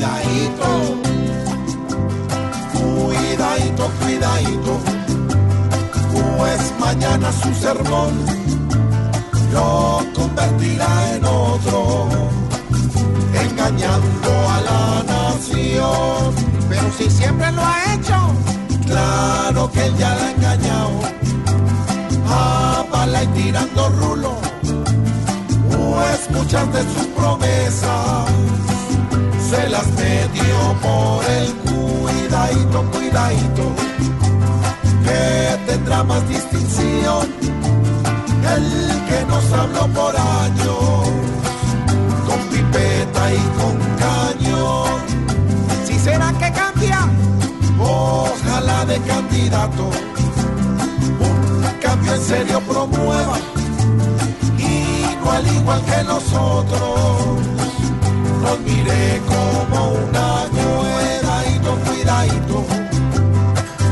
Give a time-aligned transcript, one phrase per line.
[0.00, 0.96] cuidadito,
[2.72, 4.80] cuidadito, cuidadito,
[6.38, 8.12] pues mañana su sermón
[9.52, 12.08] lo convertirá en otro,
[13.34, 16.34] engañando a la nación.
[16.70, 18.16] Pero si siempre lo ha hecho.
[18.86, 20.90] Claro que él ya la ha engañado,
[22.26, 24.32] a bala y tirando rulo,
[25.70, 28.19] pues muchas de sus promesas
[29.50, 33.64] se las metió por el cuidadito, cuidadito,
[35.04, 37.26] que tendrá más distinción
[38.54, 38.66] el
[39.08, 41.08] que nos habló por años,
[42.26, 45.00] con pipeta y con cañón.
[45.84, 47.00] Si será que cambia.
[47.82, 49.90] Ojalá de candidato
[51.26, 53.38] un cambio en serio promueva
[54.58, 57.50] y no al igual que nosotros
[58.42, 59.20] nos mire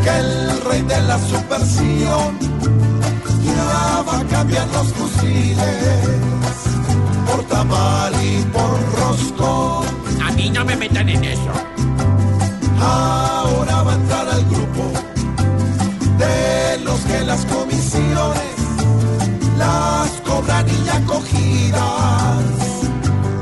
[0.03, 2.39] que el rey de la subversión
[3.45, 6.01] ya va a cambiar los fusiles
[7.27, 9.87] por tamal y por roscón.
[10.27, 11.53] A mí no me metan en eso.
[12.81, 14.93] Ahora va a entrar al grupo
[16.19, 18.57] de los que las comisiones
[19.57, 22.43] las cobran y ya cogidas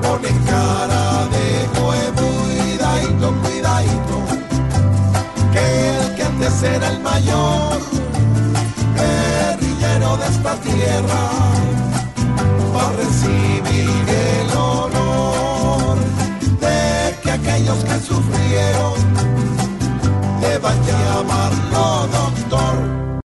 [0.02, 3.55] ponen cara de huevo, cuidadito, cuidadito,
[6.46, 7.80] grande será el mayor
[8.94, 11.30] guerrillero de esta tierra.
[12.72, 15.98] para recibir el honor
[16.60, 18.94] de que aquellos que sufrieron
[20.40, 22.25] deban llamarlo.